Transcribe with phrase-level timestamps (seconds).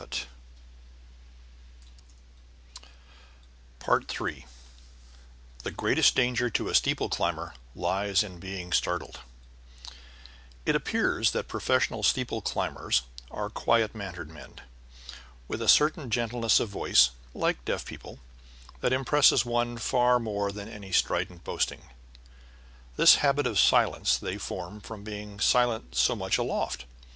[3.87, 4.47] ]III
[5.61, 9.19] THE GREATEST DANGER TO A STEEPLE CLIMBER LIES IN BEING STARTLED
[10.65, 14.55] IT appears that professional steeple climbers are quiet mannered men,
[15.47, 18.17] with a certain gentleness of voice (like deaf people)
[18.79, 21.91] that impresses one far more than any strident boasting.
[22.95, 26.85] This habit of silence they form from being silent so much aloft.